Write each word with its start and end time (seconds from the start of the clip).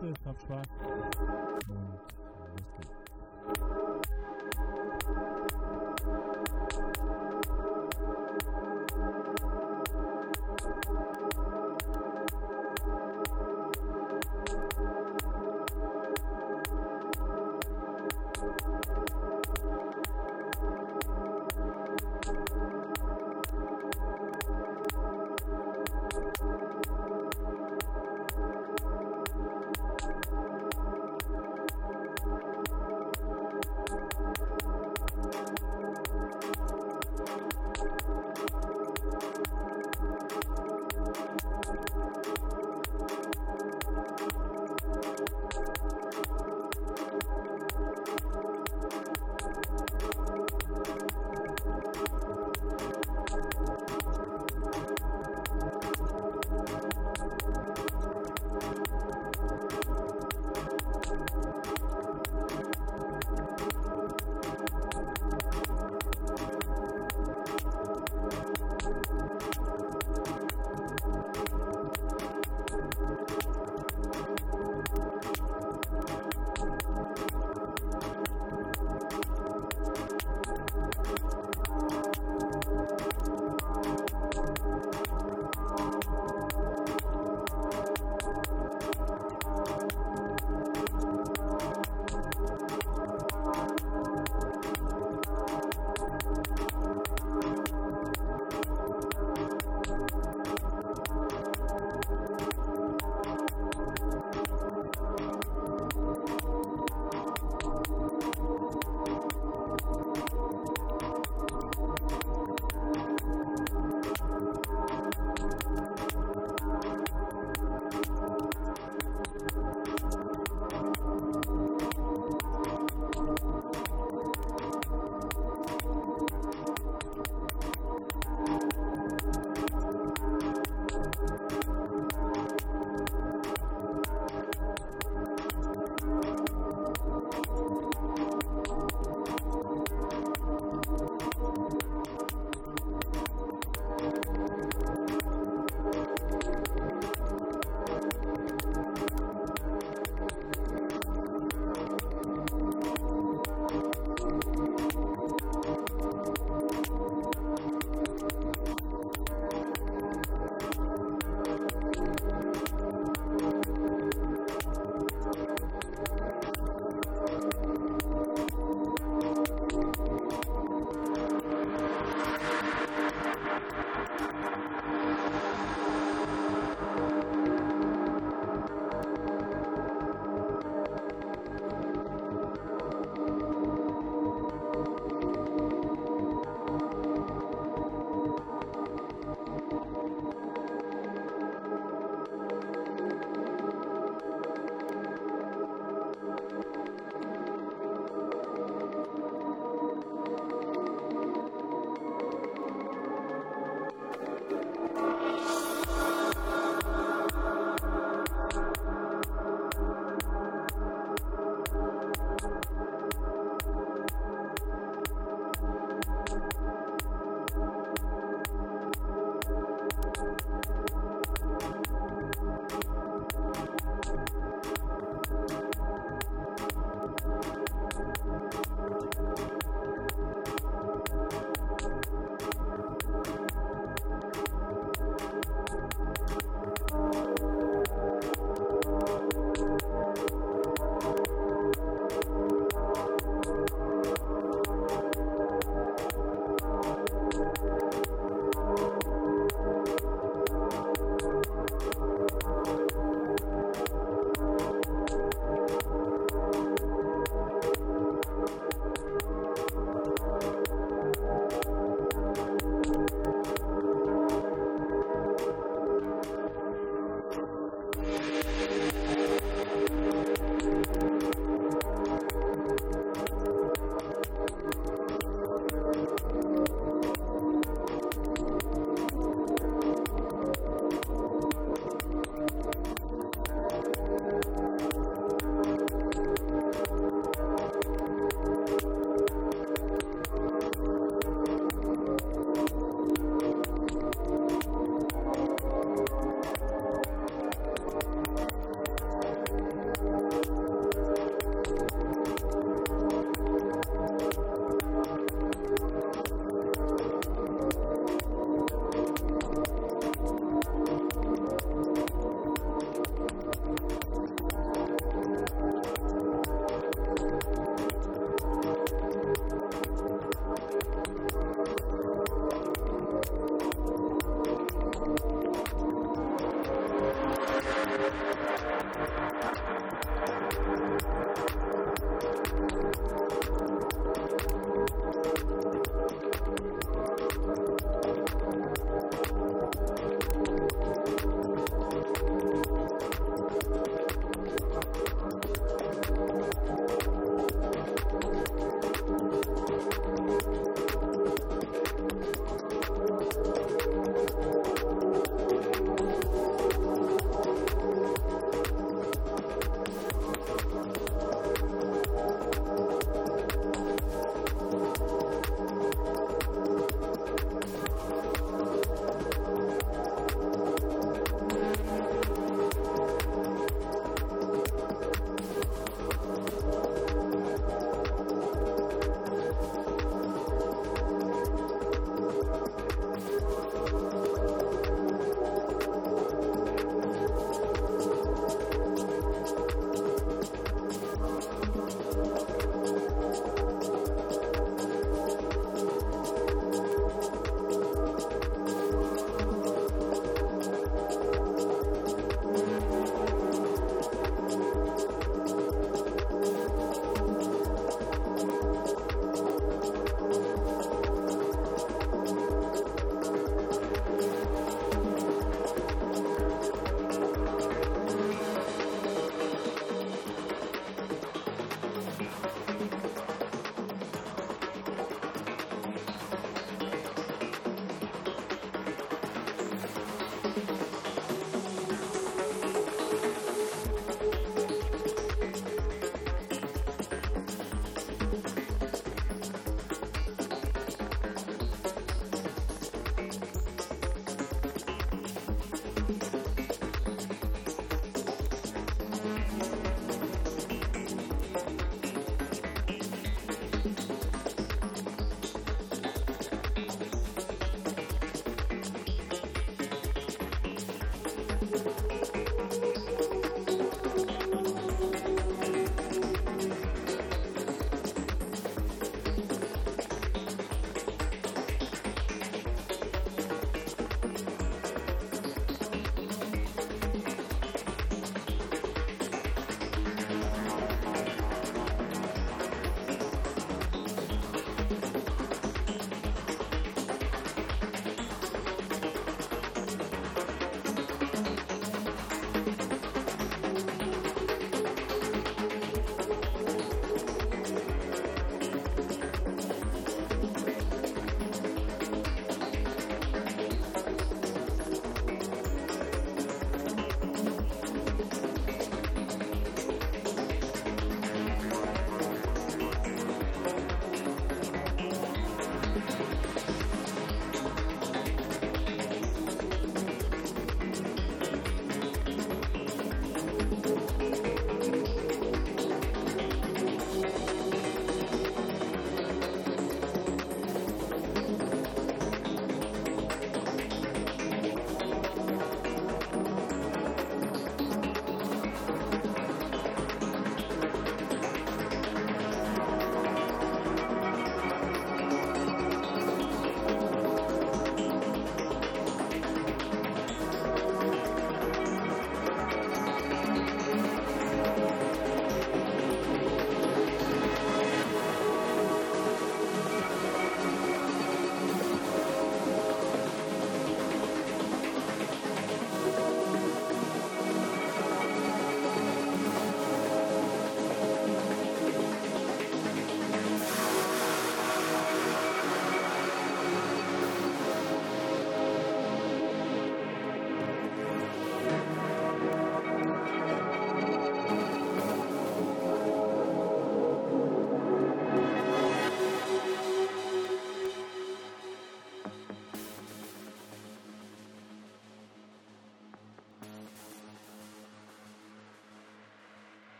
Tschüss, 0.00 0.14
habt 0.24 0.42
Spaß. 0.42 1.37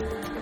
Bye. 0.00 0.39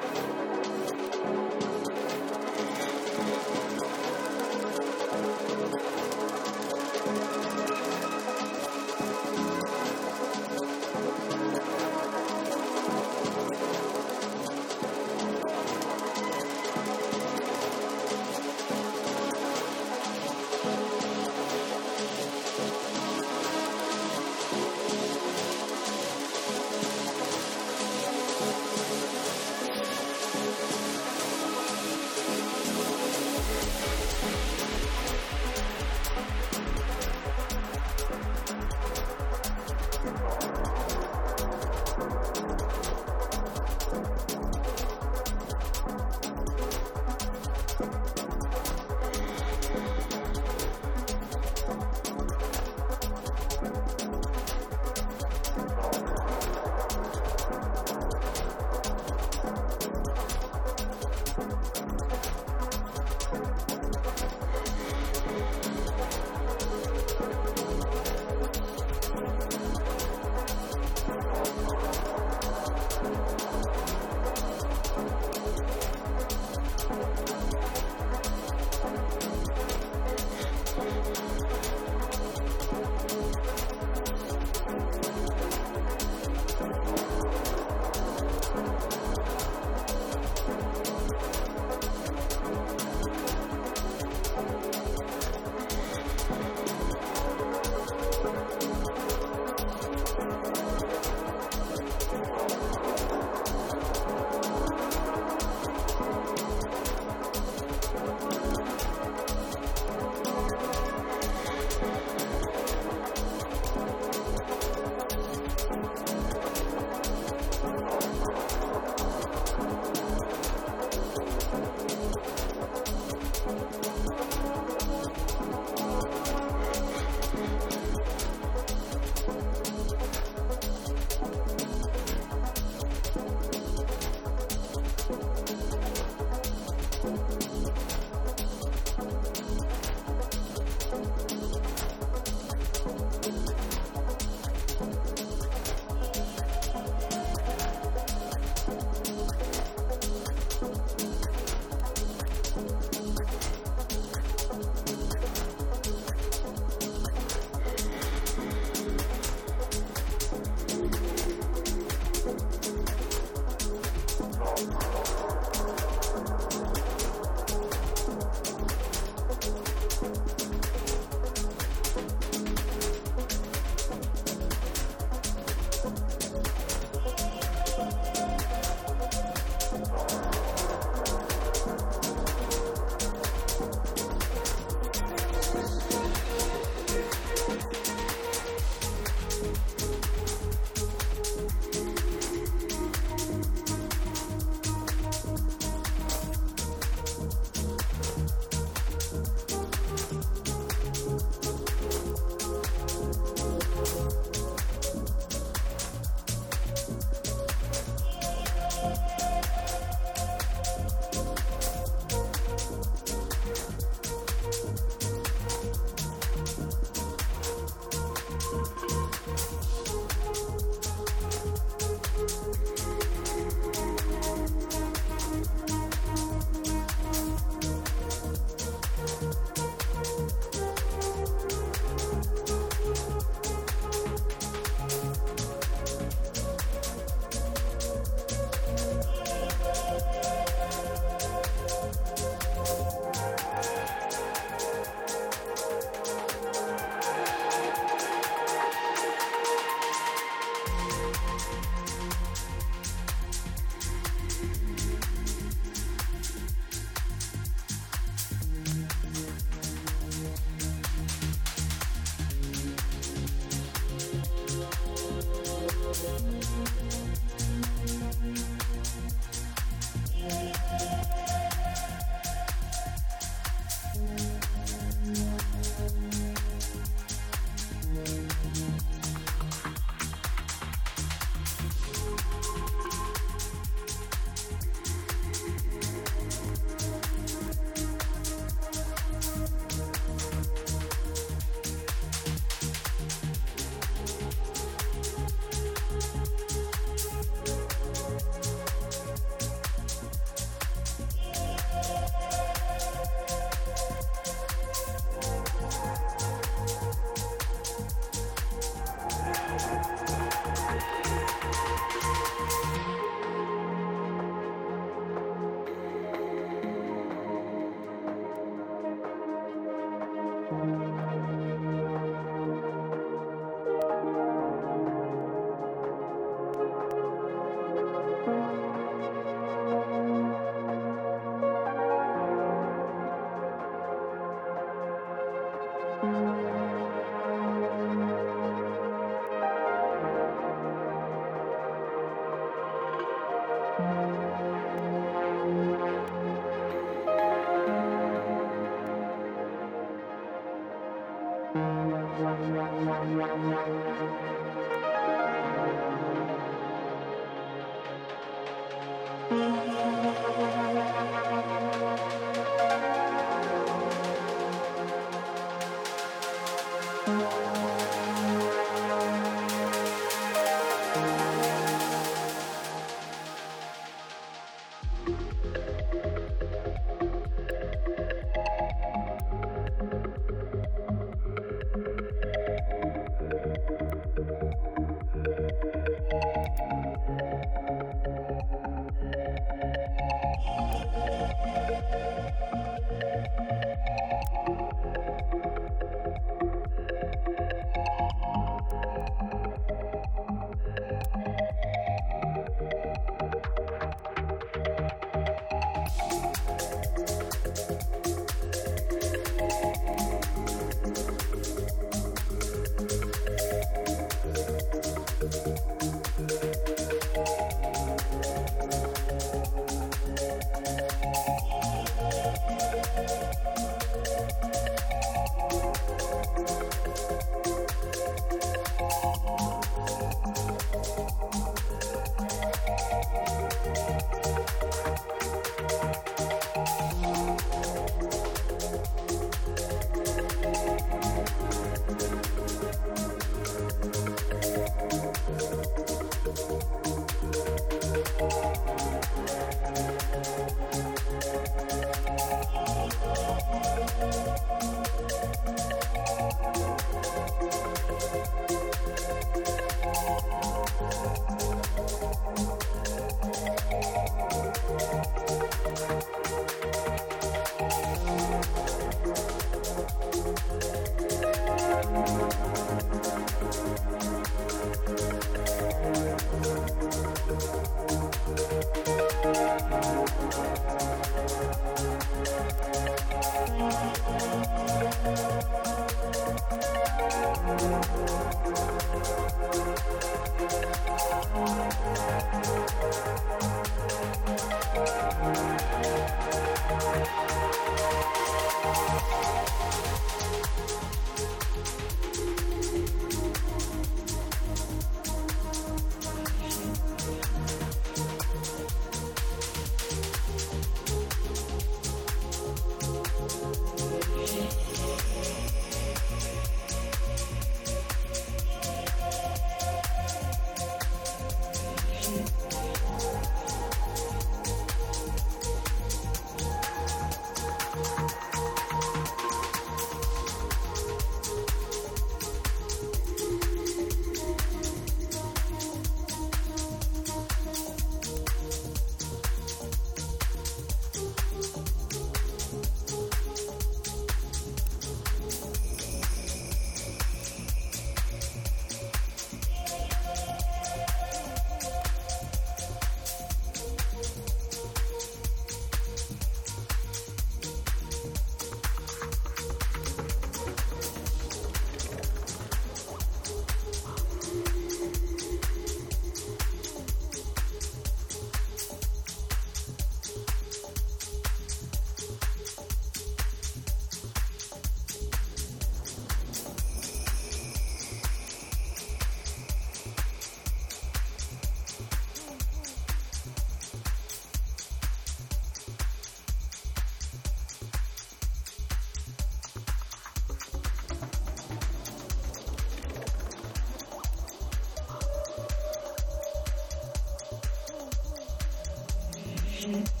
You. 599.61 600.00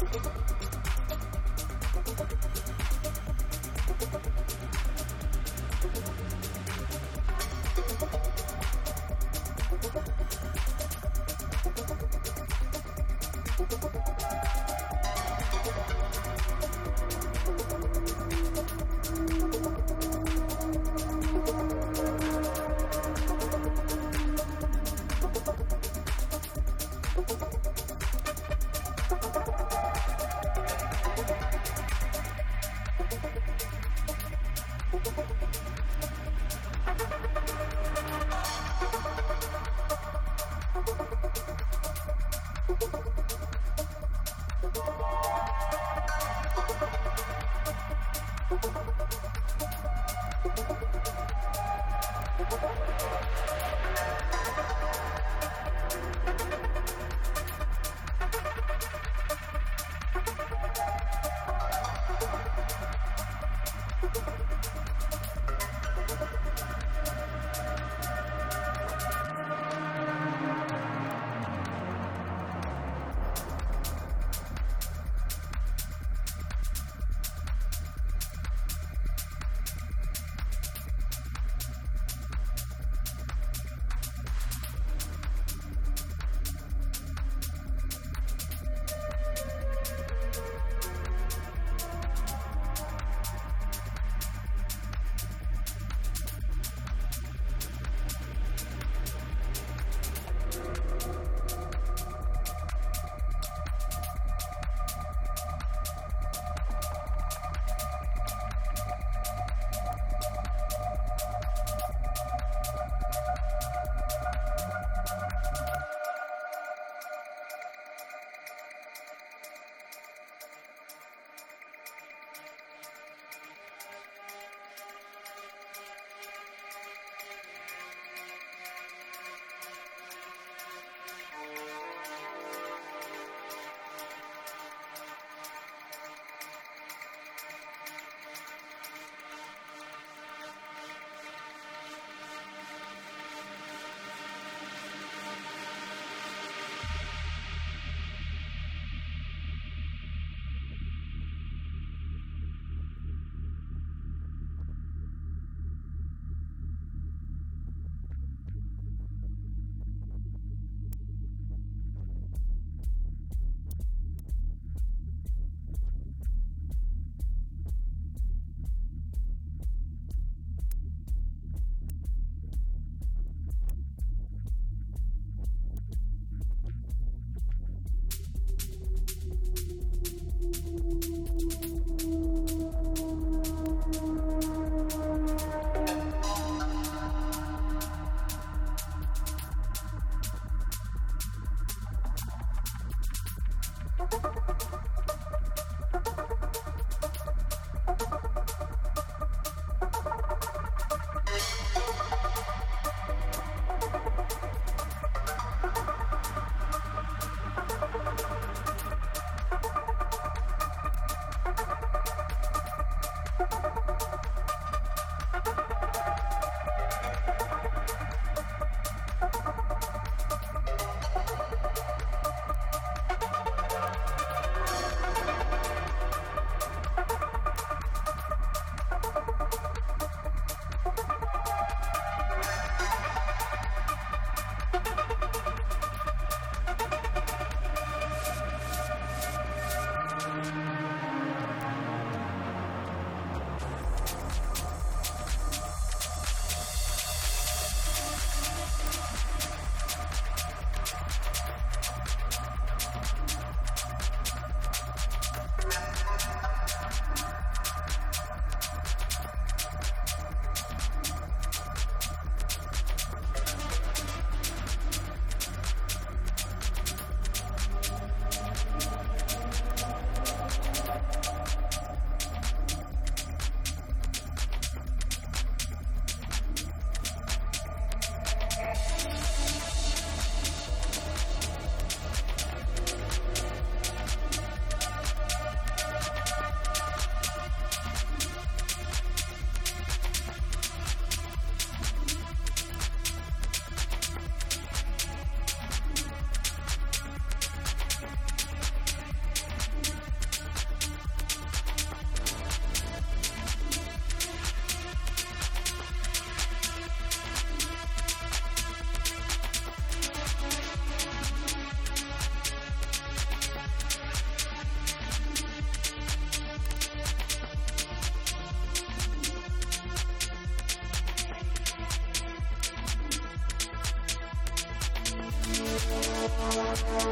Thank 0.00 0.16
you. 2.56 2.57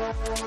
we'll 0.07 0.46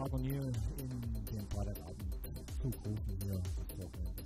Harmonier 0.00 0.42
in 0.78 0.88
den 1.26 1.46
Freitagabend 1.52 2.14
zugerufen 2.62 3.18
hier 3.22 3.34
das 3.34 3.76
Wochenende. 3.76 4.24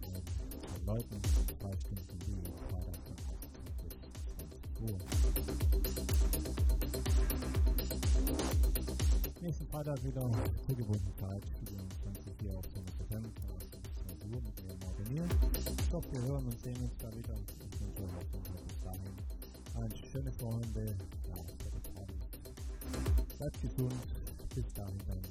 Und 0.00 0.86
Leuten 0.86 1.20
zwei 1.60 1.76
Stunden 1.76 2.18
die 2.24 2.40
Freitag 2.72 2.96
von 3.04 3.12
8 3.28 3.52
bis 3.84 3.92
20 4.48 4.88
Uhr. 4.88 4.98
Nächsten 9.42 9.66
Freitag 9.66 10.02
wieder 10.04 10.30
zur 10.66 10.76
gewohnten 10.76 11.12
Zeit, 11.20 11.44
24 11.68 12.32
hier 12.40 12.56
auf 12.56 12.64
so 12.72 12.80
eine 12.80 12.90
Gefängnis 12.96 13.34
von 13.44 13.50
8 13.56 13.70
bis 13.70 13.80
20 14.08 14.32
Uhr 14.32 14.40
mit 14.40 14.56
mir 14.64 14.72
Harmonier. 14.86 15.26
Ich 15.82 15.92
hoffe, 15.92 16.08
wir 16.12 16.22
hören 16.22 16.46
und 16.46 16.58
sehen 16.62 16.80
uns 16.80 16.96
da 16.96 17.08
wieder. 17.08 17.34
Ich 17.36 17.80
wünsche 17.82 18.04
euch 18.04 18.12
auch 18.16 18.24
bis 18.64 18.80
dahin 18.80 19.12
ein 19.84 19.92
schönes 20.10 20.40
Wochenende. 20.40 20.96
Ja, 21.28 21.36
Bleibt 23.36 23.60
gesund. 23.60 24.17
2000 24.62 25.27